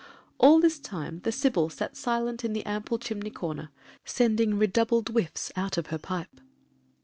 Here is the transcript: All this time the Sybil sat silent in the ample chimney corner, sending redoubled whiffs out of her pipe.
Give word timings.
All 0.39 0.59
this 0.59 0.79
time 0.79 1.19
the 1.19 1.31
Sybil 1.31 1.69
sat 1.69 1.95
silent 1.95 2.43
in 2.43 2.53
the 2.53 2.65
ample 2.65 2.97
chimney 2.97 3.29
corner, 3.29 3.69
sending 4.03 4.57
redoubled 4.57 5.09
whiffs 5.09 5.51
out 5.55 5.77
of 5.77 5.87
her 5.93 5.99
pipe. 5.99 6.41